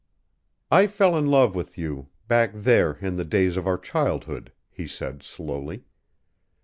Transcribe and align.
"I 0.71 0.87
fell 0.87 1.15
in 1.15 1.27
love 1.27 1.53
with 1.53 1.77
you 1.77 2.09
back 2.27 2.53
there 2.55 2.93
in 3.01 3.17
the 3.17 3.23
days 3.23 3.55
of 3.55 3.67
our 3.67 3.77
childhood," 3.77 4.51
he 4.71 4.87
said 4.87 5.21
slowly. 5.21 5.83